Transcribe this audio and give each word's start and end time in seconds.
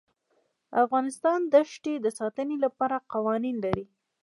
افغانستان 0.83 1.39
د 1.53 1.55
ښتې 1.71 1.93
د 2.01 2.07
ساتنې 2.19 2.57
لپاره 2.65 2.95
قوانین 3.13 3.55
لري. 3.65 3.85